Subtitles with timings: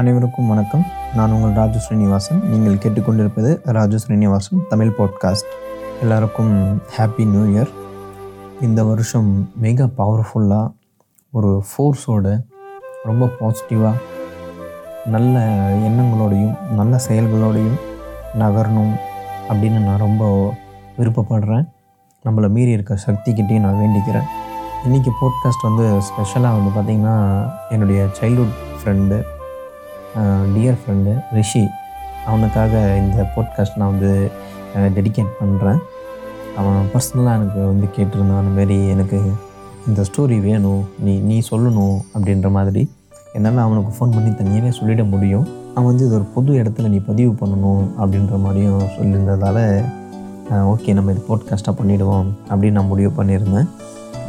[0.00, 0.82] அனைவருக்கும் வணக்கம்.
[1.14, 2.40] நான் உங்கள் ராஜு ஸ்ரீனிவாசன்.
[2.48, 5.52] நீங்கள் கேட்டுக்கொண்டிருப்பது ராஜு ஸ்ரீனிவாசன் தமிழ் பாட்காஸ்ட்
[6.00, 7.68] எல்லாருக்கும் ஹாப்பி நியூ இயர்
[8.60, 10.72] இந்த வருஷம் மிக பவர்ஃபுல்லாக
[11.30, 12.42] ஒரு ஃபோர்ஸோட
[13.04, 13.94] ரொம்ப பாசிட்டிவாக
[15.06, 15.38] நல்ல
[15.88, 17.78] எண்ணங்களோடையும் நல்ல செயல்களோடையும்
[18.38, 18.94] நகரணும்
[19.48, 20.52] அப்படின்னு நான் ரொம்ப
[20.98, 21.66] விருப்பப்படுறேன்.
[22.24, 24.28] நம்மளை மீறி இருக்க சக்திக்கிட்டேயும் நான் வேண்டிக்கிறேன்.
[24.86, 27.16] இன்றைக்கி போட்காஸ்ட் வந்து ஸ்பெஷலாக வந்து பார்த்திங்கன்னா
[27.70, 29.22] என்னுடைய childhood friend
[30.54, 31.64] dear friend Rishi
[32.26, 34.30] அவனுக்காக இந்த போட்காஸ்ட் நான் வந்து
[34.96, 35.80] டெடிகேட் பண்ணுறேன்
[36.56, 39.18] அவன் பர்சனலாக எனக்கு வந்து கேட்டிருந்தான் அந்த மாரி எனக்கு
[39.88, 42.82] இந்த ஸ்டோரி வேணும் நீ நீ சொல்லணும் அப்படின்ற மாதிரி.
[43.32, 45.46] என்னால் அவனுக்கு ஃபோன் பண்ணி தனியாகவே சொல்லிட முடியும்.
[45.74, 49.62] அவன் வந்து இது ஒரு பொது இடத்துல நீ பதிவு பண்ணணும் அப்படின்ற மாதிரியும் சொல்லியிருந்ததால்
[50.72, 53.68] ஓகே நம்ம இது போட்காஸ்ட்டாக பண்ணிவிடுவோம் அப்படின்னு நான் முடிவு பண்ணியிருந்தேன்.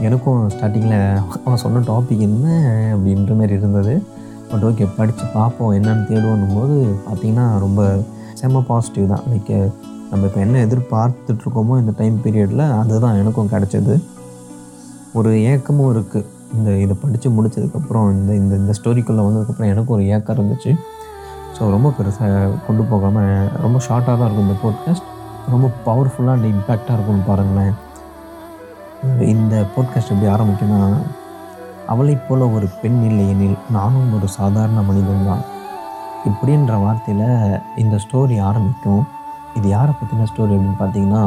[0.02, 2.48] எனக்கும் ஸ்டார்டிங்கில் அவன் சொன்ன டாபிக் என்ன
[2.96, 3.94] அப்படின்ற மாதிரி இருந்தது.
[4.50, 6.76] பட் ஓகே படித்து பார்ப்போம் என்னென்னு தேடுவோம் போது
[7.08, 7.82] பார்த்திங்கன்னா ரொம்ப
[8.42, 9.24] செம்ம பாசிட்டிவ் தான்.
[9.32, 9.54] லைக்
[10.12, 13.96] நம்ம இப்போ என்ன எதிர்பார்த்துட்ருக்கோமோ இந்த டைம் பீரியடில் அதுதான் எனக்கும் கிடச்சிது.
[15.18, 16.28] ஒரு ஏக்கமும் இருக்குது
[16.58, 20.72] இந்த இதை படித்து முடித்ததுக்கப்புறம் இந்த இந்த இந்த ஸ்டோரிக்குள்ளே வந்ததுக்கப்புறம் எனக்கும் ஒரு ஏக்கம் இருந்துச்சு.
[21.56, 25.08] ஸோ ரொம்ப பெருசாக கொண்டு போகாமல் ரொம்ப ஷார்ட்டாக தான் இருக்கும் இந்த போட்காஸ்ட்
[25.54, 27.74] ரொம்ப பவர்ஃபுல்லாக அண்ட் இம்பேக்டாக இருக்கும்னு பாருங்களேன்.
[29.34, 30.82] இந்த போட்காஸ்ட் எப்படி ஆரம்பிக்குன்னா
[31.88, 35.44] அவளைப் போல ஒரு பெண் இல்லை எனில் நானும் ஒரு சாதாரண மனிதன் தான்
[36.26, 39.04] இப்படின்ற வார்த்தையில் இந்த ஸ்டோரி ஆரம்பிக்கும்.
[39.56, 41.24] இது யாரை பற்றின ஸ்டோரி அப்படின்னு பார்த்தீங்கன்னா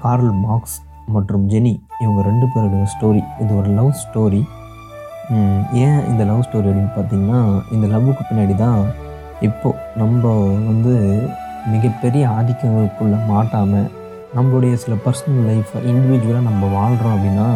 [0.00, 4.42] கார்ல் மார்க்ஸ் மற்றும் ஜெனி இவங்க ரெண்டு பேருடைய ஸ்டோரி இது ஒரு லவ் ஸ்டோரி
[5.72, 7.40] ஏன் இந்த லவ் ஸ்டோரி அப்படின்னு பார்த்தீங்கன்னா
[7.72, 8.80] இந்த லவ்வுக்கு பின்னாடி தான்
[9.40, 10.22] இப்போது நம்ம
[10.66, 10.94] வந்து
[11.66, 13.88] மிகப்பெரிய ஆதிக்கங்களுக்குள்ளே மாட்டாமல்
[14.36, 17.48] நம்மளுடைய சில பர்சனல் லைஃப்பை இண்டிவிஜுவலாக நம்ம வாழ்கிறோம் அப்படின்னா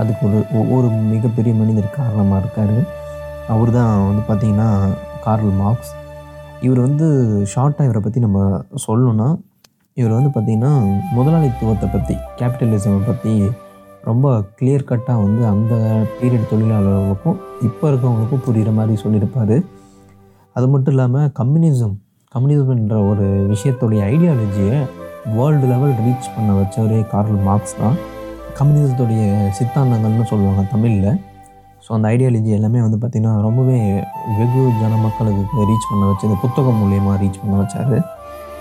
[0.00, 2.76] அதுக்கு ஒரு ஒவ்வொரு மிகப்பெரிய மனிதர் காரணமாக இருக்கார்
[3.54, 4.68] அவர் தான் வந்து பார்த்திங்கன்னா
[5.24, 5.92] கார்ல் மார்க்ஸ்.
[6.66, 7.06] இவர் வந்து
[7.52, 8.38] ஷார்ட்டாக இவரை பற்றி நம்ம
[8.86, 9.28] சொல்லணுன்னா
[9.96, 10.72] இவர் வந்து பார்த்திங்கன்னா
[11.16, 13.32] முதலாளித்துவத்தை பற்றி கேபிட்டலிசமை பற்றி
[14.08, 14.26] ரொம்ப
[14.58, 15.74] கிளியர் கட்டாக வந்து அந்த
[16.18, 17.38] பீரியட் தொழிலாளர்களுக்கும்
[17.68, 19.56] இப்போ இருக்கவங்களுக்கும் புரிகிற மாதிரி சொல்லியிருப்பார்.
[20.56, 21.96] அது மட்டும் இல்லாமல் கம்யூனிசம்
[22.34, 24.78] கம்யூனிசம்ன்ற ஒரு விஷயத்துடைய ஐடியாலஜியை
[25.36, 27.96] வேர்ல்டு லெவல் ரீச் பண்ண வச்சவரே கார்ல் மார்க்ஸ் தான்.
[28.60, 29.22] கம்யூனிசத்துடைய
[29.58, 31.10] சித்தாந்தங்கள்னு சொல்லுவாங்க தமிழில்.
[31.84, 33.76] ஸோ அந்த ஐடியாலஜி எல்லாமே வந்து பார்த்திங்கன்னா ரொம்பவே
[34.38, 37.94] வெகு ஜன மக்களுக்கு ரீச் பண்ண வச்சு இந்த புத்தகம் மூலயமா ரீச் பண்ண வச்சார்.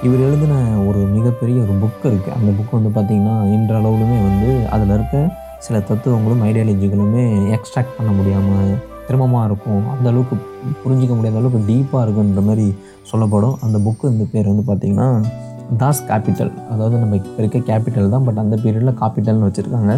[0.05, 0.53] இவர் எழுதின
[0.89, 5.17] ஒரு மிகப்பெரிய ஒரு புக் இருக்குது அந்த புக் வந்து பார்த்திங்கன்னா இன்றளவுலுமே வந்து அதில் இருக்க
[5.65, 7.25] சில தத்துவங்களும் ஐடியாலஜிகளுமே
[7.57, 8.71] எக்ஸ்ட்ராக்ட் பண்ண முடியாமல்
[9.07, 9.83] சிரமமாக இருக்கும்.
[9.95, 10.35] அந்த அளவுக்கு
[10.83, 12.67] புரிஞ்சிக்க முடியாத அளவுக்கு டீப்பாக இருக்குன்ற மாதிரி
[13.11, 13.57] சொல்லப்படும்.
[13.65, 15.09] அந்த புக்கு இந்த பேர் வந்து பார்த்திங்கன்னா
[15.81, 19.93] தாஸ் கேபிட்டல் அதாவது நம்ம இப்போ இருக்க கேபிட்டல் தான் பட் அந்த பீரியடில் காப்பிட்டல்னு வச்சுருக்காங்க.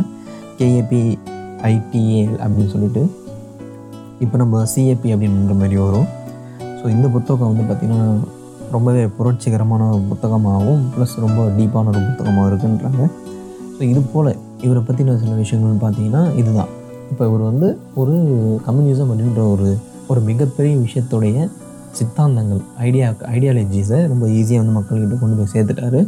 [0.59, 1.01] கேஏபி
[1.71, 3.01] ஐடிஏஎல் அப்படின்னு சொல்லிட்டு.
[4.23, 6.07] இப்போ நம்ம சிஏபி அப்படின்ற மாதிரி வரும்.
[6.79, 8.09] ஸோ இந்த புத்தகம் வந்து பார்த்திங்கன்னா
[8.75, 13.01] ரொம்பவே புரட்சிகரமான ஒரு புத்தகமாகவும் ப்ளஸ் ரொம்ப டீப்பான ஒரு புத்தகமாக இருக்குன்றாங்க.
[13.75, 14.31] ஸோ இது போல்
[14.65, 16.71] இவரை பற்றின சில விஷயங்கள்னு பார்த்தீங்கன்னா இதுதான்.
[17.11, 17.67] இப்போ இவர் வந்து
[18.01, 18.15] ஒரு
[18.67, 19.69] கம்யூனிசம் அப்படின்ற ஒரு
[20.11, 21.37] ஒரு மிகப்பெரிய விஷயத்துடைய
[21.97, 26.01] சித்தாந்தங்கள் ஐடியா ஐடியாலஜிஸை ரொம்ப ஈஸியாக வந்து மக்கள்கிட்ட கொண்டு போய் சேர்த்துட்டாரு.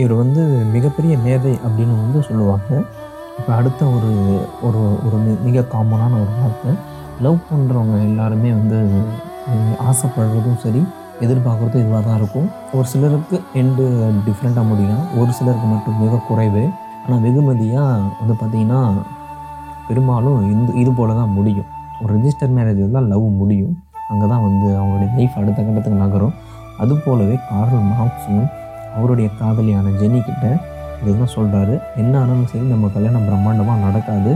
[0.00, 0.42] இவர் வந்து
[0.74, 2.70] மிகப்பெரிய மேதை அப்படின்னு வந்து சொல்லுவாங்க.
[3.38, 4.12] இப்போ அடுத்த ஒரு
[4.66, 6.72] ஒரு ஒரு மிக காமனான ஒரு வார்த்தை
[7.24, 8.78] லவ் பண்ணுறவங்க எல்லாருமே வந்து
[9.90, 10.82] ஆசைப்படுறதும் சரி
[11.24, 12.48] எதிர்பார்க்குறதும் இதுவாக தான் இருக்கும்.
[12.76, 13.84] ஒரு சிலருக்கு எண்டு
[14.26, 15.02] டிஃப்ரெண்ட்டாக முடியும்.
[15.20, 16.64] ஒரு சிலருக்கு மட்டும் மிக குறைவு.
[17.04, 18.80] ஆனால் வெகுமதியாக வந்து பார்த்திங்கன்னா
[19.88, 21.68] பெரும்பாலும் இந்த இது போல் தான் முடியும்.
[22.02, 23.74] ஒரு ரிஜிஸ்டர் மேரேஜ் தான் லவ் முடியும்.
[24.10, 26.34] அங்கே தான் வந்து அவங்களுடைய லைஃப் அடுத்த கட்டத்துக்கு நகரும்.
[26.82, 28.46] அது போலவே கார்ல் மார்க்ஸும்
[28.96, 30.46] அவருடைய காதலியான ஜெனி கிட்ட
[31.02, 34.32] இதுதான் சொல்கிறாரு என்ன ஆனாலும் சரி நம்ம கல்யாணம் பிரம்மாண்டமாக நடக்காது.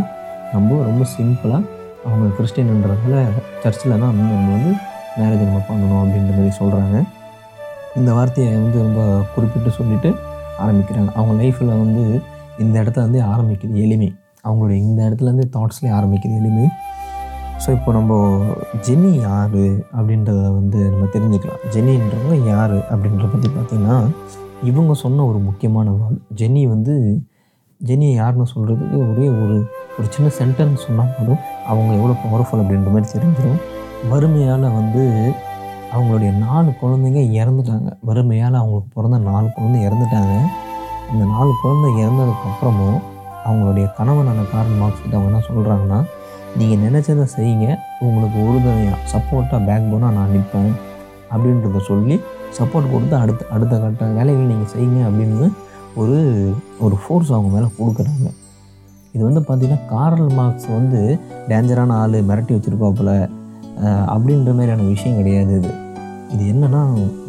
[0.54, 1.62] நம்ம ரொம்ப சிம்பிளாக
[2.06, 3.16] அவங்க கிறிஸ்டின்ன்றதால
[3.62, 4.72] சர்ச்சில் தான் வந்து நம்ம வந்து
[5.18, 6.98] மேரேஜ் நம்ம பண்ணணும் அப்படின்ற மாதிரி சொல்கிறாங்க
[7.98, 9.00] இந்த வார்த்தையை வந்து ரொம்ப
[9.34, 10.10] குறிப்பிட்டு சொல்லிவிட்டு
[10.64, 11.10] ஆரம்பிக்கிறாங்க.
[11.18, 12.02] அவங்க லைஃப்பில் வந்து
[12.62, 14.08] இந்த இடத்துல வந்து ஆரம்பிக்குது எளிமை.
[14.46, 16.66] அவங்களுடைய இந்த இடத்துலேருந்து தாட்ஸ்லேயே ஆரம்பிக்குது எளிமை.
[17.62, 18.12] ஸோ இப்போ நம்ம
[18.86, 19.60] ஜெனி யார்
[19.96, 21.60] அப்படின்றத வந்து நம்ம தெரிஞ்சுக்கலாம்.
[21.74, 23.96] ஜெனின்றவங்க யார் அப்படின்றத பற்றி பார்த்திங்கன்னா
[24.70, 26.94] இவங்க சொன்ன ஒரு முக்கியமான வாழ் ஜெனி வந்து
[27.80, 29.56] ஜெனியை யாருன்னு சொல்கிறதுக்கு ஒரே ஒரு
[29.98, 33.60] ஒரு சின்ன சென்டென்ஸ் சொன்னால் போதும் அவங்க எவ்வளோ பவர்ஃபுல் அப்படின்ற மாதிரி தெரிஞ்சிடும்
[34.12, 35.02] வறுமையால் வந்து
[35.94, 37.88] அவங்களுடைய நாலு குழந்தைங்க இறந்துட்டாங்க.
[38.08, 40.34] வறுமையால் அவங்களுக்கு பிறந்த நாலு குழந்தை இறந்துட்டாங்க.
[41.10, 43.00] அந்த நாலு குழந்தை இறந்ததுக்கப்புறமும்
[43.46, 46.00] அவங்களுடைய கணவனான காரணமாக அவங்க என்ன சொல்கிறாங்கன்னா
[46.60, 47.66] நீங்கள் நினச்சதை செய்யுங்க.
[48.06, 50.72] உங்களுக்கு உறுதுணையாக சப்போர்ட்டாக பேக் போனால் நான் நிற்பேன்
[51.32, 52.16] அப்படின்றத சொல்லி
[52.58, 55.48] சப்போர்ட் கொடுத்து அடுத்த அடுத்த கட்ட வேலைகள் நீங்கள் செய்யுங்க அப்படின்னு
[56.00, 56.18] ஒரு
[56.84, 58.28] ஒரு ஃபோர்ஸ் அவங்க மேலே கொடுக்குறாங்க.
[59.14, 61.00] இது வந்து பார்த்திங்கன்னா காரல் மார்க்ஸ் வந்து
[61.50, 63.12] டேஞ்சரான ஆள் மிரட்டி வச்சுருப்பாப்புல
[64.14, 65.70] அப்படின்ற மாதிரியான விஷயம் கிடையாது இது.
[66.34, 66.82] இது என்னென்னா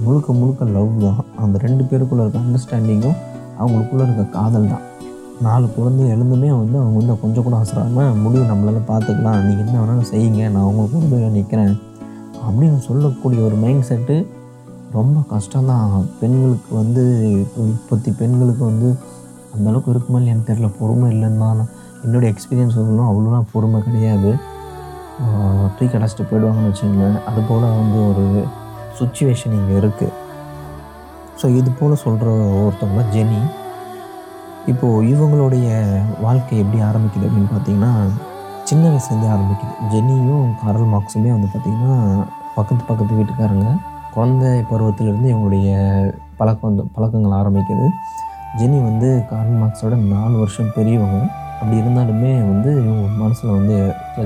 [0.06, 1.22] முழுக்க முழுக்க லவ் தான்.
[1.44, 3.18] அந்த ரெண்டு பேருக்குள்ளே இருக்க அண்டர்ஸ்டாண்டிங்கும்
[3.62, 4.84] அவங்களுக்குள்ளே இருக்க காதல் தான்.
[5.46, 10.10] நாலு குழந்தை எழுந்துமே வந்து அவங்க வந்து கொஞ்சம் கூட அவசராமல் முடிவு நம்மளால் பார்த்துக்கலாம் நீங்கள் என்ன வேணாலும்
[10.12, 10.42] செய்யுங்க.
[10.54, 11.76] நான் உங்களுக்கு உதவியாக நிற்கிறேன்
[12.46, 14.16] அப்படின்னு சொல்லக்கூடிய ஒரு மைண்ட் செட்டு
[14.98, 15.94] ரொம்ப கஷ்டம்தான்.
[16.22, 17.04] பெண்களுக்கு வந்து
[17.44, 18.90] இப்போ இப்போத்தி பெண்களுக்கு வந்து
[19.56, 21.62] அந்தளவுக்கு இருக்குமா இல்லையான்னு தெரில பொறுமை இல்லைன்னு தான்
[22.06, 24.32] என்னுடைய எக்ஸ்பீரியன்ஸ் சொல்லணும் அவ்வளோலாம் பொறுமை கிடையாது.
[25.78, 28.26] தூக்கி அடைச்சிட்டு போயிடுவாங்கன்னு வச்சுங்களேன் அது போல் வந்து ஒரு
[29.00, 30.16] சுச்சுவேஷன் இங்கே இருக்குது
[31.42, 32.30] ஸோ இது போல் சொல்கிற
[32.62, 33.42] ஒருத்தவங்க ஜெனி.
[34.72, 35.68] இப்போது இவங்களுடைய
[36.26, 37.94] வாழ்க்கை எப்படி ஆரம்பிக்குது அப்படின்னு பார்த்தீங்கன்னா
[38.70, 39.74] சின்ன வயசுலேருந்தே ஆரம்பிக்குது.
[39.94, 41.96] ஜெனியும் காரல் மார்க்ஸுமே வந்து பார்த்திங்கன்னா
[42.58, 43.68] பக்கத்து பக்கத்து வீட்டுக்காரங்க.
[44.16, 45.70] குழந்தை பருவத்திலேருந்து இவங்களுடைய
[46.40, 47.86] பழக்கம் வந்து பழக்கங்கள் ஆரம்பிக்குது.
[48.60, 51.20] ஜெனி வந்து காரல் மார்க்ஸோட நாலு வருஷம் பெரியவங்க.
[51.60, 53.76] அப்படி இருந்தாலுமே வந்து இவங்க மனசில் வந்து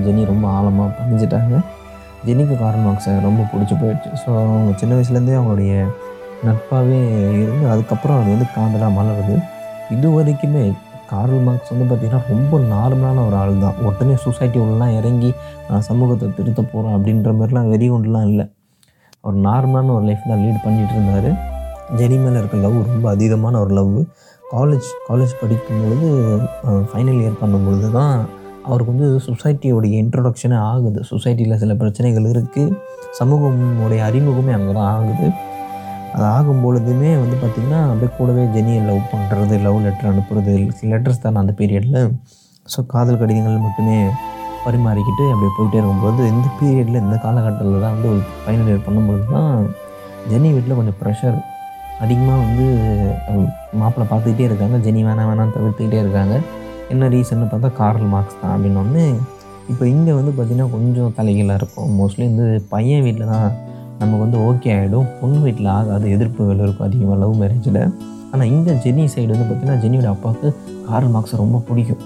[0.06, 1.57] ஜெனி ரொம்ப ஆழமாக பதிஞ்சிட்டாங்க.
[2.28, 4.10] ஜெனிக்கு காரல் மார்க்ஸை ரொம்ப பிடிச்சி போயிடுச்சு.
[4.22, 5.74] ஸோ அவங்க சின்ன வயசுலேருந்தே அவங்களுடைய
[6.48, 6.98] நட்பாகவே
[7.44, 9.36] இருந்து அதுக்கப்புறம் அது வந்து காதலாக மலருது.
[9.95, 10.63] இது வரைக்குமே
[11.12, 13.78] கார்ல் மார்க்ஸ் வந்து பார்த்திங்கன்னா ரொம்ப நார்மலான ஒரு ஆள் தான்.
[13.88, 15.30] உடனே சொசைட்டி உள்ளலாம் இறங்கி
[15.68, 18.45] நான் சமூகத்தை திருத்த போகிறேன் அப்படின்ற மாதிரிலாம் வெறி கொண்டுலாம் இல்லை.
[19.24, 21.30] அவர் நார்மலான ஒரு லைஃப் தான் லீட் பண்ணிகிட்டு இருந்தார்.
[22.00, 23.94] ஜெனி மேலே இருக்க லவ் ரொம்ப அதீதமான ஒரு லவ்
[24.54, 26.10] காலேஜ் காலேஜ் படிக்கும் பொழுது
[26.89, 28.16] ஃபைனல் இயர் பண்ணும்பொழுது தான்
[28.68, 31.01] அவருக்கு வந்து சொசைட்டியோடைய இன்ட்ரொடக்ஷனே ஆகுது.
[31.12, 32.75] சொசைட்டியில் சில பிரச்சனைகள் இருக்குது
[33.19, 35.28] சமூகமுடைய அறிமுகமே அங்கே தான் ஆகுது.
[36.15, 40.54] அது ஆகும் பொழுதுமே வந்து பார்த்திங்கன்னா அப்படியே கூடவே ஜெனியை லவ் பண்ணுறது லவ் லெட்டர் அனுப்புறது
[40.94, 42.00] லெட்டர்ஸ் தானே அந்த பீரியடில்
[42.65, 43.98] ஸோ காதல் கடிதங்கள் மட்டுமே
[44.65, 48.09] பரிமாறிக்கிட்டு அப்படியே போயிட்டே இருக்கும்போது இந்த பீரியடில் இந்த காலகட்டத்தில் தான் வந்து
[48.42, 49.51] ஃபைனல் இயர் பண்ணும்போது தான்
[50.31, 51.38] ஜெனி வீட்டில் கொஞ்சம் ப்ரெஷர்
[52.04, 52.65] அதிகமாக வந்து
[53.80, 54.77] மாப்பிள்ளை பார்த்துக்கிட்டே இருக்காங்க.
[54.86, 56.36] ஜெனி வேணாம் வேணாம் தவிர்த்துக்கிட்டே இருக்காங்க.
[56.94, 59.06] என்ன ரீசன்னு பார்த்தா கார்ல் மார்க்ஸ் தான் அப்படின்னு
[59.71, 61.89] இப்போ இங்கே வந்து பார்த்திங்கன்னா கொஞ்சம் தலைகளாக இருக்கும்.
[62.00, 63.48] மோஸ்ட்லி வந்து பையன் வீட்டில் தான்
[63.99, 67.81] நமக்கு வந்து ஓகே ஆகிடும் பொண்ணு வீட்டில் ஆகாது எதிர்ப்புகள் இருக்கும் அதிகமாக லவ் மேரேஜில்
[68.31, 70.47] ஆனால் இந்த ஜெனி சைடு வந்து பார்த்திங்கன்னா ஜெனியோட அப்பாவுக்கு
[70.88, 72.01] கார்ல் மார்க்ஸை ரொம்ப பிடிக்கும்.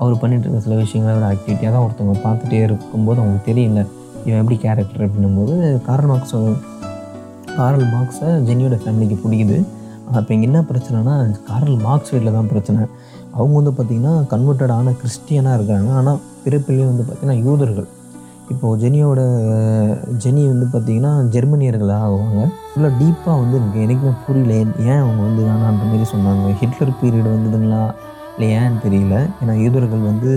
[0.00, 3.80] அவர் பண்ணிட்டு இருக்க சில விஷயங்கள் ஒரு ஆக்டிவிட்டியாக தான் ஒருத்தவங்க பார்த்துட்டே இருக்கும்போது அவங்களுக்கு தெரியல.
[4.26, 5.54] இவன் எப்படி கேரக்டர் அப்படின்னும்போது
[5.88, 6.36] கார்ல் மார்க்ஸ்
[7.58, 9.58] காரல் மார்க்ஸை ஜெனியோட ஃபேமிலிக்கு பிடிக்குது.
[10.06, 11.14] ஆனால் இப்போ இங்கே என்ன பிரச்சனைனா
[11.50, 12.80] காரல் மார்க்ஸ் வீட்டில் தான் பிரச்சனை.
[13.36, 15.90] அவங்க வந்து பார்த்திங்கன்னா கன்வெர்ட்டட் ஆன கிறிஸ்டியனாக இருக்காங்க.
[16.00, 17.88] ஆனால் பிறப்பிலேயே வந்து பார்த்திங்கன்னா யூதர்கள்.
[18.52, 19.20] இப்போது ஜெனியோட
[20.22, 24.52] ஜெனி வந்து பார்த்திங்கன்னா ஜெர்மனியர்களாக ஆகுவாங்க ஃபுல்லாக டீப்பாக வந்து எனக்கு எனக்குமே புரியல
[24.90, 26.50] ஏன் அவங்க வந்து வேணான்ற மாரி சொன்னாங்க.
[26.60, 27.82] ஹிட்லர் பீரியட் வந்ததுங்களா
[28.34, 29.16] இல்லை ஏன்னு தெரியல.
[29.40, 30.32] ஏன்னா யூதர்கள் வந்து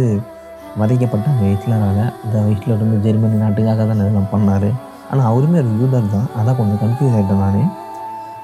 [0.81, 2.01] வதைக்கப்பட்டாங்க ஹிட்லரால்.
[2.23, 4.69] அந்த ஹிட்லர் வந்து ஜெர்மனி நாட்டுக்காக தான் இதெல்லாம் பண்ணார்.
[5.11, 6.27] ஆனால் அவருமே ஒரு யூதர் தான்.
[6.39, 7.71] அதான் கொஞ்சம் கன்ஃபியூஸ் ஆகிட்டேன் நான்.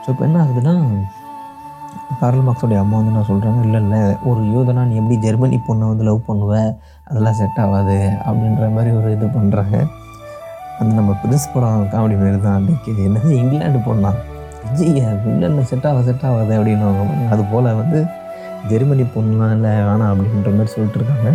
[0.04, 0.76] ஸோ இப்போ என்ன ஆகுதுன்னா
[2.24, 6.04] கார்ல் மார்க்ஸோடைய அம்மா வந்து நான் சொல்கிறாங்க இல்லை இல்லை ஒரு யூதனா நீ எப்படி ஜெர்மனி பொண்ணை வந்து
[6.10, 6.52] லவ் பண்ணுவ?
[7.08, 7.98] அதெல்லாம் செட் ஆகாது.
[8.28, 9.76] அப்படின்ற மாதிரி ஒரு இது பண்ணுறாங்க
[10.80, 14.12] அந்த நம்ம பிரின்ஸ் படம் காமெடி மாரி தான் அன்றைக்கி என்னது இங்கிலாண்டு பொண்ணா?
[14.68, 14.92] விஜய்
[15.32, 16.88] இல்லை இல்லை செட் ஆகாது செட் ஆகாது அப்படின்னு
[17.34, 18.00] அது போல் வந்து
[18.72, 21.28] ஜெர்மனி பொண்ணுலாம் இல்லை வேணாம் அப்படின்ற மாதிரி சொல்லிட்டு இருக்காங்க.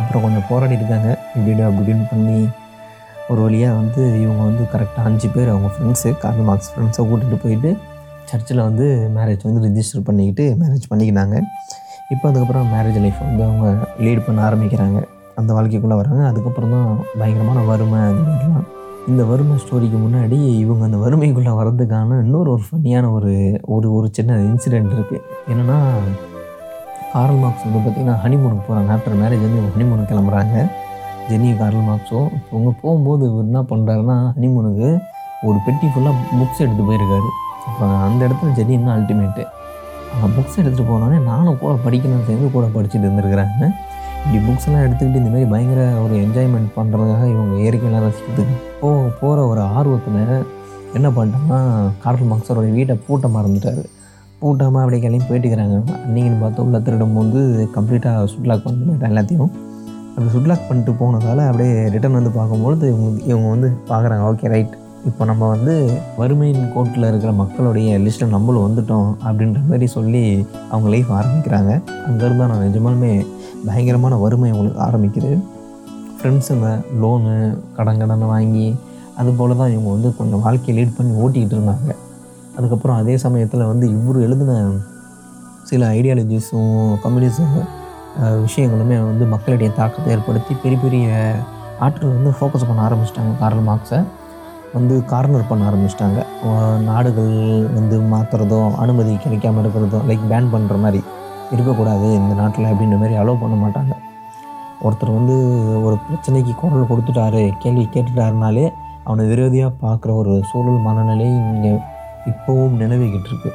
[0.00, 1.08] அப்புறம் கொஞ்சம் போராடி இருக்காங்க.
[1.36, 2.38] இப்படி அப்படின்னு பண்ணி
[3.30, 7.72] ஒரு வழியாக வந்து இவங்க வந்து கரெக்டாக அஞ்சு பேர் அவங்க ஃப்ரெண்ட்ஸு கார்ல் மார்க்ஸ் ஃப்ரெண்ட்ஸை கூட்டிகிட்டு போயிட்டு
[8.30, 8.86] சர்ச்சில் வந்து
[9.16, 11.36] மேரேஜ் வந்து ரிஜிஸ்டர் பண்ணிக்கிட்டு மேரேஜ் பண்ணிக்கினாங்க.
[12.14, 13.66] இப்போ அதுக்கப்புறம் மேரேஜ் லைஃப் வந்து அவங்க
[14.04, 14.98] லீட் பண்ண ஆரம்பிக்கிறாங்க.
[15.40, 16.22] அந்த வாழ்க்கைக்குள்ளே வராங்க.
[16.30, 16.88] அதுக்கப்புறம் தான்
[17.20, 18.66] பயங்கரமான வறுமை அது மாதிரிலாம்
[19.10, 23.32] இந்த வறுமை ஸ்டோரிக்கு முன்னாடி இவங்க அந்த வறுமைக்குள்ளே வர்றதுக்கான இன்னொரு ஒரு ஃபன்னியான ஒரு
[23.74, 25.78] ஒரு ஒரு சின்ன இன்சிடெண்ட் இருக்குது என்னென்னா
[27.12, 30.56] கார்ல் மார்க்ஸ் வந்து பார்த்திங்கன்னா ஹனிமூனுக்கு போகிறாங்க ஆஃப்டர் மேரேஜ் வந்து இவங்க ஹனிமூனுக்கு கிளம்புறாங்க.
[31.30, 34.90] ஜெனி கார்ல் மார்க்ஸும் இப்போ இவங்க போகும்போது இவர் என்ன பண்ணுறாருன்னா ஹனிமூனுக்கு
[35.48, 37.30] ஒரு பெட்டி ஃபுல்லாக புக்ஸ் எடுத்து போயிருக்காரு.
[37.66, 39.44] அப்போ அந்த இடத்துல ஜெனி இன்னும் அல்டிமேட்டு
[40.14, 43.66] அந்த புக்ஸ் எடுத்துகிட்டு போனோடனே நானும் கூட படிக்கணும்னு சேர்ந்து கூட படிச்சுட்டு இருந்திருக்கிறாங்க
[44.24, 48.88] இப்படி புக்ஸ்லாம் எடுத்துக்கிட்டு இந்த மாதிரி பயங்கர ஒரு என்ஜாய்மெண்ட் பண்ணுறதுக்காக இவங்க இயற்கையெல்லாம் ரசிக்கிறதுக்கு போ
[49.20, 50.46] போகிற ஒரு ஆர்வத்தில்
[50.94, 51.60] என்ன பண்ணிட்டாங்கன்னா
[52.02, 53.82] கார்ல் மார்க்ஸரோட வீட்டை பூட்ட மறந்துட்டார்.
[54.42, 57.40] பூட்டாமல் அப்படியே கிளம்பி போயிட்டு இருக்கிறாங்க அன்றைக்கின்னு பார்த்து உள்ள திருடும் போது
[57.76, 59.50] கம்ப்ளீட்டாக சுட்லாக் பண்ணிட்டேன் எல்லாத்தையும்.
[60.14, 64.74] அப்படி சுட்லாக் பண்ணிட்டு போனதால் அப்படியே ரிட்டர்ன் வந்து பார்க்கும்பொழுது இவங்க இவங்க வந்து பார்க்குறாங்க ஓகே ரைட்
[65.06, 65.74] இப்போ நம்ம வந்து
[66.18, 70.22] வறுமையின் கோட்டில் இருக்கிற மக்களுடைய லிஸ்ட்டில் நம்மளும் வந்துட்டோம் அப்படின்ற மாதிரி சொல்லி
[70.70, 71.72] அவங்க லைஃப் ஆரம்பிக்கிறாங்க.
[72.08, 73.12] அங்கேருந்து நான் நிஜமாலுமே
[73.68, 75.30] பயங்கரமான வறுமை அவங்களுக்கு ஆரம்பிக்குது
[76.18, 76.68] ஃப்ரெண்ட்ஸுங்க
[77.02, 77.34] லோனு
[77.76, 78.66] கடன் கடன் வாங்கி
[79.20, 81.90] அது போல் தான் இவங்க வந்து கொஞ்சம் வாழ்க்கையை லீட் பண்ணி ஓட்டிக்கிட்டு இருந்தாங்க.
[82.56, 84.60] அதுக்கப்புறம் அதே சமயத்தில் வந்து இவர் எழுதின
[85.70, 87.56] சில ஐடியாலஜிஸும் கம்யூனிசம்
[88.44, 91.08] விஷயங்களுமே வந்து மக்களிடையே தாக்கத்தை ஏற்படுத்தி பெரிய பெரிய
[91.86, 94.00] ஆட்கள் வந்து ஃபோக்கஸ் பண்ண ஆரம்பிச்சிட்டாங்க கார்ல் மார்க்ஸை.
[94.76, 96.20] வந்து கார்னர் பண்ண ஆரம்பிச்சிட்டாங்க.
[96.88, 97.32] நாடுகள்
[97.76, 101.00] வந்து மாற்றுறதோ அனுமதி கிடைக்காம இருக்கிறதோ லைக் பேன் பண்ணுற மாதிரி
[101.54, 103.94] இருக்கக்கூடாது இந்த நாட்டில் அப்படின்ற மாதிரி அலோவ் பண்ண மாட்டாங்க.
[104.86, 105.36] ஒருத்தர் வந்து
[105.86, 108.66] ஒரு பிரச்சனைக்கு குரல் கொடுத்துட்டாரு கேள்வி கேட்டுட்டாருனாலே
[109.06, 111.72] அவனை விரோதியாக பார்க்குற ஒரு சூழல் மனநிலை இங்கே
[112.32, 113.50] இப்போவும் நிலவிக்கிட்டு இருக்கு.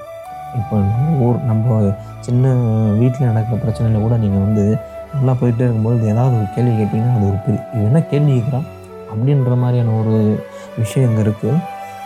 [0.60, 1.78] இப்போ நம்ம ஊர் நம்ம
[2.26, 2.54] சின்ன
[3.00, 4.64] வீட்டில் நடக்கிற பிரச்சனையில் கூட நீங்கள் வந்து
[5.14, 8.68] நல்லா போயிட்டே இருக்கும்போது ஏதாவது ஒரு கேள்வி கேட்டிங்கன்னா அது ஒரு பெரிய என்ன கேள்வி கேட்குறான்?
[9.14, 10.16] அப்படின்ற மாதிரியான ஒரு
[10.82, 11.56] விஷயம் இங்கே இருக்குது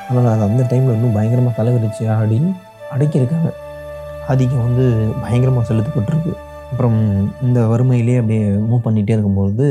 [0.07, 2.37] அதனால் அது அந்த டைமில் இன்னும் பயங்கரமாக தலைவிரிச்சு ஆடி
[2.93, 3.49] அடக்கியிருக்காங்க.
[4.31, 4.85] ஆதிக்கம் வந்து
[5.23, 6.33] பயங்கரமாக செலுத்தப்பட்டிருக்கு.
[6.71, 6.97] அப்புறம்
[7.45, 9.67] இந்த வறுமையிலே அப்படியே மூவ் பண்ணிகிட்டே இருக்கும்போது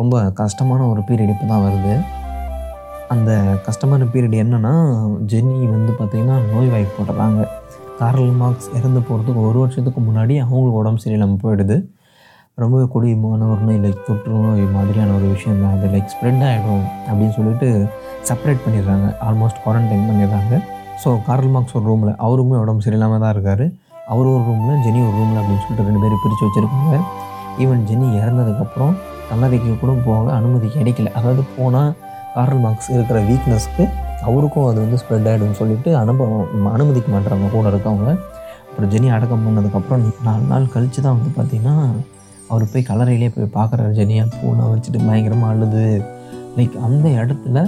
[0.00, 1.94] ரொம்ப கஷ்டமான ஒரு பீரியட் இப்போ தான் வருது.
[3.14, 3.30] அந்த
[3.66, 4.72] கஷ்டமான பீரியட் என்னென்னா
[5.32, 7.42] ஜெனி வந்து பார்த்திங்கன்னா நோய்வாய்ப்படுறாங்க
[7.98, 11.76] கார்ல் மார்க்ஸ் இறந்து போகிறதுக்கு ஒரு வருஷத்துக்கு முன்னாடி அவங்களுக்கு உடம்பு சரியில்லாமல் போயிடுது.
[12.62, 14.34] ரொம்பவே கொடியமான ஒரு நோய் லைக் தொற்று
[14.74, 15.72] மாதிரியான ஒரு விஷயம் தான்.
[15.76, 17.68] அது லைக் ஸ்ப்ரெட் ஆகிடும் அப்படின்னு சொல்லிட்டு
[18.28, 19.06] செப்பரேட் பண்ணிடுறாங்க.
[19.28, 20.60] ஆல்மோஸ்ட் குவாரண்டைன் பண்ணிடுறாங்க.
[21.02, 23.64] ஸோ கார்ல் மார்க்ஸ் ஒரு ரூமில் அவருமே உடம்பு சரியில்லாமல் தான் இருக்கார்.
[24.12, 27.00] அவர் ஒரு ரூமில் ஜெனி ஒரு ரூமில் அப்படின்னு சொல்லிட்டு ரெண்டு பேரும் பிரித்து வச்சுருக்காங்க.
[27.64, 28.94] ஈவன் ஜெனி இறந்ததுக்கப்புறம்
[29.30, 31.10] கல்லறைக்கு கூட போக அனுமதி கிடைக்கல.
[31.18, 31.90] அதாவது போனால்
[32.36, 33.84] கார்ல் மார்க்ஸ் இருக்கிற வீக்னஸ்க்கு
[34.28, 38.10] அவருக்கும் அது வந்து ஸ்ப்ரெட் ஆகிடும்னு சொல்லிட்டு அனுபவம் அனுமதிக்க மாட்டுறாங்க கூட இருக்கவங்க.
[38.68, 41.76] அப்புறம் ஜெனி அடக்கம் பண்ணதுக்கப்புறம் நாலு நாள் கழித்து தான் வந்து பார்த்திங்கன்னா
[42.50, 45.84] அவர் போய் கலரையிலே போய் பார்க்குறாரு ஜெனியை பூனை வச்சுட்டு பயங்கரமாக அழுது.
[46.56, 47.58] லைக் அந்த இடத்துல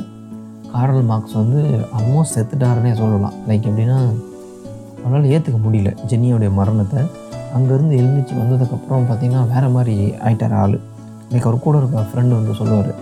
[0.73, 1.61] காரல் மார்க்ஸ் வந்து
[1.99, 3.37] ஆல்மோஸ்ட் செத்துட்டாருன்னே சொல்லலாம்.
[3.49, 3.99] லைக் எப்படின்னா
[5.05, 7.03] அவனால் ஏற்றுக்க முடியல ஜென்னியோடைய மரணத்தை.
[7.57, 10.77] அங்கேருந்து எழுந்திரிச்சு வந்ததுக்கப்புறம் பார்த்திங்கன்னா வேறு மாதிரி ஆயிட்டார் ஆள்.
[11.33, 12.93] லைக் அவர் கூட இருக்க ஃப்ரெண்டு வந்து சொல்லுவார்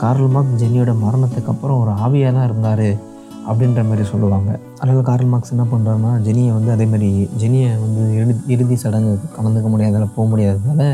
[0.00, 2.88] கார்ல் மார்க் ஜென்னியோட மரணத்துக்கு அப்புறம் ஒரு ஆவியாக தான் இருந்தார்.
[3.50, 4.50] அப்படின்ற மாதிரி சொல்லுவாங்க.
[4.80, 7.10] அதனால் கார்ல் மார்க்ஸ் என்ன பண்ணுறாருன்னா ஜெனியை வந்து அதேமாதிரி
[7.42, 10.86] ஜெனியை வந்து இறுதி இறுதி சடங்கு கலந்துக்க முடியாதால போக முடியாததால்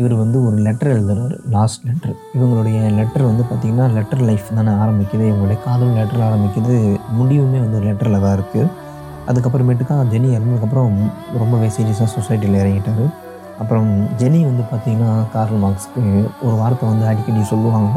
[0.00, 5.24] இவர் வந்து ஒரு லெட்டர் எழுதுறாரு லாஸ்ட் லெட்டர் இவங்களுடைய லெட்டர் வந்து பார்த்திங்கன்னா லெட்டர் லைஃப் தானே ஆரம்பிக்குது.
[5.30, 6.76] இவங்களுடைய காதல் லெட்டர் ஆரம்பிக்குது.
[7.18, 8.70] முடிவுமே வந்து லெட்டரில் தான் இருக்குது
[9.30, 10.96] அதுக்கப்புறமேட்டுக்கா ஜெனி இறந்ததுக்கப்புறம்
[11.42, 13.04] ரொம்பவே சீரியஸாக சொசைட்டியில் இறங்கிட்டார்.
[13.62, 13.90] அப்புறம்
[14.20, 16.02] ஜெனி வந்து பார்த்திங்கன்னா கார்ல் மார்க்ஸ்க்கு
[16.46, 17.92] ஒரு வார்த்தை வந்து அடிக்கடி சொல்லுவாங்க.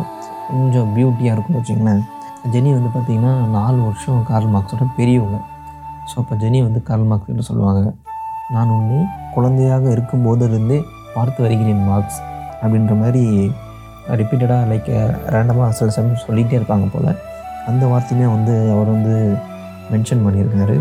[0.50, 2.04] கொஞ்சம் பியூட்டியாக இருக்கும் வச்சிங்களேன்
[2.54, 5.38] ஜெனி வந்து பார்த்திங்கன்னா நாலு வருஷம் கார்ல் மார்க்ஸோட பெரியவங்க.
[6.10, 7.82] ஸோ அப்போ ஜெனி வந்து கார்ல் மார்க்ஸ் கிட்ட சொல்லுவாங்க.
[8.56, 9.00] நான் உன்னை
[9.36, 10.78] குழந்தையாக இருக்கும்போதிலிருந்தே
[11.16, 12.20] பார்த்து வருகிறேன் மார்க்ஸ்
[12.62, 13.24] அப்படின்ற மாதிரி
[14.20, 14.92] ரிப்பீட்டடாக லைக்
[15.36, 17.10] ரேண்டமாக சில சமயம் சொல்லிகிட்டே இருப்பாங்க போல்.
[17.70, 19.16] அந்த வார்த்தையுமே வந்து அவர் வந்து
[19.92, 20.78] மென்ஷன் பண்ணியிருக்காரு.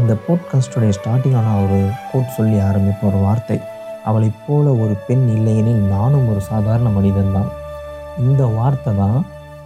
[0.00, 1.78] இந்த போட்காஸ்டோடைய ஸ்டார்டிங்கான நான் ஒரு
[2.10, 3.58] கோட் சொல்லி ஆரம்பிப்ப ஒரு வார்த்தை.
[4.08, 7.50] அவளைப் போல ஒரு பெண் இல்லையெனில் நானும் ஒரு சாதாரண மனிதன் தான்.
[8.26, 9.18] இந்த வார்த்தை தான்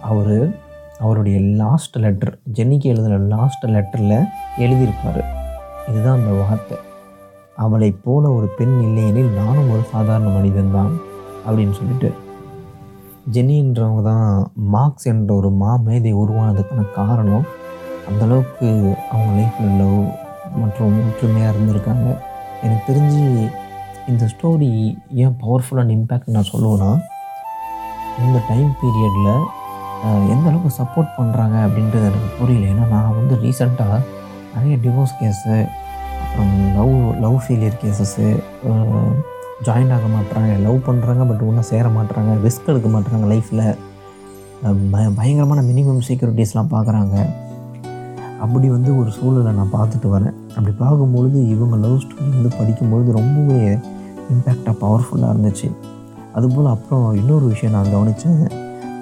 [0.09, 0.35] அவர்
[1.03, 4.17] அவருடைய லாஸ்ட் லெட்டர் ஜென்னிக்கு எழுதின லாஸ்ட் லெட்டரில்
[4.63, 5.21] எழுதியிருப்பார்.
[5.89, 6.77] இதுதான் அந்த வார்த்தை.
[7.63, 10.93] அவளை போல ஒரு பெண் இல்லையெனில் நானும் ஒரு சாதாரண மனிதன் தான்
[11.47, 12.09] அப்படின்னு சொல்லிட்டு
[13.35, 14.29] ஜென்னின்றவங்க தான்
[14.73, 17.45] மார்க்ஸ் என்ற ஒரு மாமேதை உருவானதுக்கான காரணம்
[18.09, 18.69] அந்தளவுக்கு
[19.11, 19.99] அவங்க லைஃப்பில் லவ்
[20.61, 22.07] மற்றும் ஒற்றுமையாக இருந்திருக்காங்க.
[22.63, 23.21] எனக்கு தெரிஞ்சு
[24.11, 24.71] இந்த ஸ்டோரி
[25.23, 26.91] ஏன் பவர்ஃபுல் அண்ட் இம்பேக்ட் நான் சொல்லுவேன்னா
[28.25, 29.31] இந்த டைம் பீரியடில்
[30.33, 32.65] எந்த அளவுக்கு சப்போர்ட் பண்ணுறாங்க அப்படின்றது எனக்கு புரியல.
[32.73, 33.99] ஏன்னா நான் வந்து ரீசெண்டாக
[34.55, 35.55] நிறைய டிவோர்ஸ் கேஸு
[36.23, 36.93] அப்புறம் love
[37.23, 38.27] love failure cases
[39.67, 43.65] join ஆக மாட்டுறாங்க லவ் பண்ணுறாங்க பட் ஒன்றும் சேர மாட்டுறாங்க ரிஸ்க் எடுக்க மாட்டுறாங்க லைஃப்பில்
[44.93, 47.15] பய பயங்கரமான மினிமம் செக்யூரிட்டிஸ்லாம் பார்க்குறாங்க
[48.43, 50.35] அப்படி வந்து ஒரு சூழலை நான் பார்த்துட்டு வரேன்.
[50.55, 53.59] அப்படி பார்க்கும்பொழுது இவங்க லவ் ஸ்டோரி வந்து படிக்கும்பொழுது ரொம்பவே
[54.33, 55.69] இம்பேக்டாக பவர்ஃபுல்லாக இருந்துச்சு.
[56.37, 58.41] அதுபோல் அப்புறம் இன்னொரு விஷயம் நான் கவனித்தேன்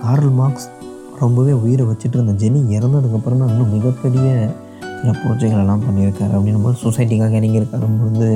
[0.03, 0.67] கார்ல் மார்க்ஸ்
[1.23, 4.27] ரொம்பவே உயிரை வச்சுட்டு இருந்த ஜெனி இறந்ததுக்கப்புறம் தான் இன்னும் மிகப்பெரிய
[4.99, 6.33] சில ப்ரோஜெக்ட்களெல்லாம் பண்ணியிருக்காரு.
[6.37, 8.27] அப்படின்னும் போது சொசைட்டிக்காக இறங்கியிருக்காரும்போது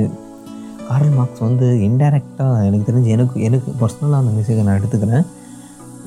[0.88, 5.24] கார்ல் மார்க்ஸ் வந்து இன்டைரக்டாக எனக்கு தெரிஞ்சு எனக்கு எனக்கு பர்சனலாக அந்த மெசேஜை நான் எடுத்துக்கிறேன்.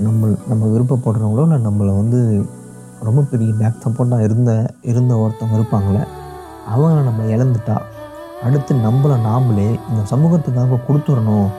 [0.06, 2.20] நம்ம நம்ம விருப்பப்படுறவங்களோ இல்லை நம்மளை வந்து
[3.08, 4.52] ரொம்ப பெரிய பேக் சப்போர்ட்டாக இருந்த
[4.92, 6.04] இருந்த ஒருத்தவங்க இருப்பாங்களே
[6.74, 7.76] அவங்கள நம்ம இழந்துட்டா
[8.46, 11.50] அடுத்து நம்மளை நாமளே இந்த சமூகத்துக்காக கொடுத்துடணும்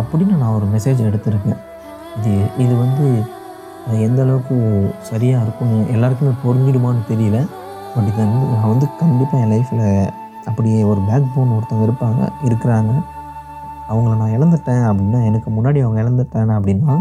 [0.00, 1.60] அப்படின்னு நான் ஒரு மெசேஜ் எடுத்திருக்கேன்.
[2.18, 2.32] இது
[2.64, 3.06] இது வந்து
[4.06, 4.56] எந்த அளவுக்கு
[5.10, 7.38] சரியாக இருக்கும்னு எல்லாருக்குமே புரிஞ்சிடுமான்னு தெரியல.
[7.94, 9.86] பட் இதை வந்து நான் வந்து கண்டிப்பாக என் லைஃப்பில்
[10.48, 12.92] அப்படியே ஒரு பேக் போன் ஒருத்தவங்க இருப்பாங்க இருக்கிறாங்க.
[13.90, 16.94] அவங்கள நான் இழந்துட்டேன் அப்படின்னா எனக்கு முன்னாடி அவங்க இழந்துட்டேன் அப்படின்னா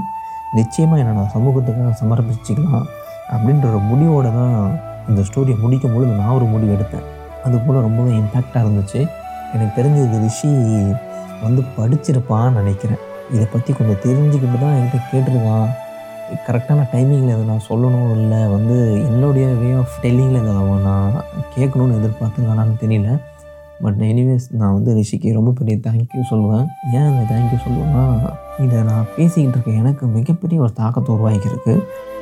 [0.59, 2.87] நிச்சயமாக என்னை நான் சமூகத்துக்காக சமர்ப்பிச்சிக்கலாம்
[3.33, 4.55] அப்படின்ற ஒரு முடிவோடு தான்
[5.09, 7.05] இந்த ஸ்டோரியை முடிக்கும் பொழுது நான் ஒரு முடிவு எடுத்தேன்.
[7.45, 8.99] அது போல் ரொம்பவே இம்பேக்டாக இருந்துச்சு.
[9.53, 10.49] எனக்கு தெரிஞ்ச இது ரிஷி
[11.45, 13.01] வந்து படிச்சிருப்பான்னு நினைக்கிறேன்.
[13.35, 15.69] இதை பற்றி கொஞ்சம் தெரிஞ்சுக்கிட்டு தான் என்கிட்ட கேட்டிருக்கான்
[16.45, 18.39] கரெக்டான டைமிங்கில் இதை நான் சொல்லணும் இல்லை.
[18.53, 18.77] வந்து
[19.09, 21.17] என்னுடைய வே ஆஃப் டெல்லிங்கில் இதை அவன் நான்
[21.55, 23.09] கேட்கணுன்னு எதிர்பார்த்துருக்கானான்னு தெரியல.
[23.83, 26.65] பட் எனிவேஸ் நான் வந்து ரிஷிக்கு ரொம்ப பெரிய தேங்க்யூ சொல்லுவேன்.
[26.97, 28.03] ஏன் அந்த தேங்க்யூ சொல்லுவேன்னா
[28.65, 31.75] இதை நான் பேசிக்கிட்டு இருக்க எனக்கு மிகப்பெரிய ஒரு தாக்கத்தை உருவாக்கியிருக்கு.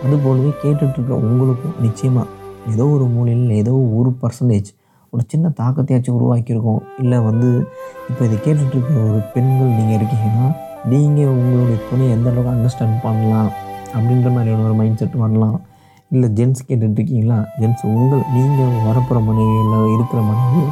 [0.04, 2.28] அதுபோலவே கேட்டுட்ருக்க உங்களுக்கும் நிச்சயமாக
[2.74, 4.70] ஏதோ ஒரு மூலையில் ஏதோ ஒரு பர்சன்டேஜ்
[5.14, 6.82] ஒரு சின்ன தாக்கத்தையாச்சும் உருவாக்கியிருக்கோம்.
[7.04, 7.50] இல்லை வந்து
[8.10, 10.48] இப்போ இதை கேட்டுட்ருக்க ஒரு பெண்கள் நீங்கள் இருக்கீங்கன்னா
[10.92, 13.50] நீங்கள் உங்களுடைய துணையை எந்த அளவுக்கு அண்டர்ஸ்டாண்ட் பண்ணலாம்?
[13.96, 15.58] அப்படின்ற மாதிரியான ஒரு மைண்ட் செட் வரலாம்.
[16.14, 17.40] இல்லை ஜென்ஸ் கேட்டுட்ருக்கீங்களா?
[17.62, 20.64] ஜென்ஸ் உங்கள் நீங்கள் வரப்போகிற மனைவியில் இருக்கிற மனைவி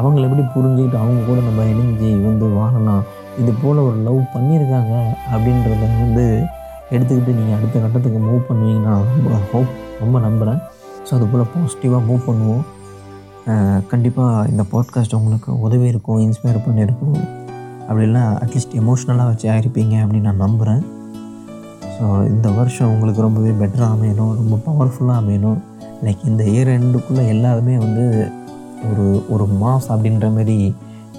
[0.00, 3.02] அவங்கள எப்படி புரிஞ்சுக்கிட்டு அவங்க கூட நம்ம இணைஞ்சு வந்து வாழலாம்?
[3.40, 4.94] இது போல் ஒரு லவ் பண்ணியிருக்காங்க
[5.32, 6.24] அப்படின்றத வந்து
[6.94, 9.72] எடுத்துக்கிட்டு நீங்கள் அடுத்த கட்டத்துக்கு மூவ் பண்ணுவீங்கன்னா நான் ரொம்ப ஹோப்
[10.02, 10.60] ரொம்ப நம்புகிறேன்
[11.06, 12.64] ஸோ அது போல் பாசிட்டிவாக மூவ் பண்ணுவோம்.
[13.90, 17.18] கண்டிப்பாக இந்த பாட்காஸ்ட் உங்களுக்கு உதவி இருக்கும் இன்ஸ்பயர் பண்ணியிருக்கும்.
[17.88, 20.82] அப்படிலாம் அட்லீஸ்ட் எமோஷ்னலாக வச்சு ஆகிருப்பீங்க அப்படின்னு நான் நம்புகிறேன்
[22.00, 25.58] ஸோ இந்த வருஷம் உங்களுக்கு ரொம்பவே பெட்டராக அமையணும் ரொம்ப பவர்ஃபுல்லாக அமையணும்.
[26.04, 28.28] லைக் இந்த இயர் எண்டுக்குள்ளே எல்லாருமே வந்து
[28.90, 30.74] ஒரு ஒரு மாஸ் அப்படின்ற மாதிரி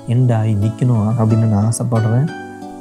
[0.07, 2.29] எண்ட் ஆகி நிற்கணும் அப்படின்னு நான் ஆசைப்படுறேன்.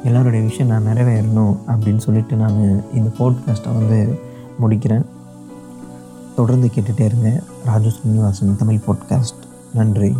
[0.03, 2.59] எல்லோருடைய விஷயம் நான் நிறைவேறணும் அப்படின்னு சொல்லிட்டு நான்
[2.93, 4.19] இந்த போட்காஸ்ட்டை வந்து
[4.61, 5.05] முடிக்கிறேன்.
[6.35, 7.41] தொடர்ந்து கேட்டுகிட்டே இருங்க.
[7.65, 10.15] ராஜு ஸ்ரீனிவாசன் தமிழ் பாட்காஸ்ட் நன்றி.